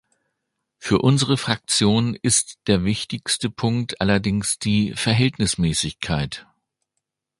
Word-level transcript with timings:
Für 0.79 0.97
unsere 0.97 1.37
Fraktion 1.37 2.15
ist 2.19 2.57
der 2.65 2.83
wichtigste 2.85 3.51
Punkt 3.51 4.01
allerdings 4.01 4.57
die 4.57 4.93
Verhältnismäßigkeit. 4.95 6.47